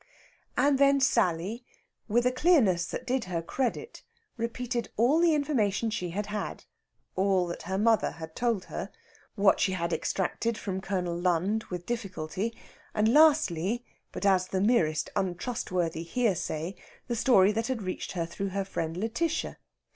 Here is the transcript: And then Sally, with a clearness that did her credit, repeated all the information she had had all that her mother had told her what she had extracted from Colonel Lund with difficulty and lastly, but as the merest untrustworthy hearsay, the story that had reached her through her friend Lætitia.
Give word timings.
And 0.57 0.79
then 0.79 0.99
Sally, 0.99 1.63
with 2.07 2.25
a 2.25 2.31
clearness 2.31 2.87
that 2.87 3.05
did 3.05 3.25
her 3.25 3.39
credit, 3.43 4.01
repeated 4.35 4.89
all 4.97 5.19
the 5.19 5.35
information 5.35 5.91
she 5.91 6.09
had 6.09 6.25
had 6.25 6.63
all 7.15 7.45
that 7.45 7.61
her 7.69 7.77
mother 7.77 8.09
had 8.13 8.35
told 8.35 8.65
her 8.65 8.89
what 9.35 9.59
she 9.59 9.73
had 9.73 9.93
extracted 9.93 10.57
from 10.57 10.81
Colonel 10.81 11.15
Lund 11.15 11.65
with 11.65 11.85
difficulty 11.85 12.57
and 12.95 13.13
lastly, 13.13 13.85
but 14.11 14.25
as 14.25 14.47
the 14.47 14.59
merest 14.59 15.11
untrustworthy 15.15 16.01
hearsay, 16.01 16.73
the 17.05 17.15
story 17.15 17.51
that 17.51 17.67
had 17.67 17.83
reached 17.83 18.13
her 18.13 18.25
through 18.25 18.49
her 18.49 18.65
friend 18.65 18.95
Lætitia. 18.97 19.57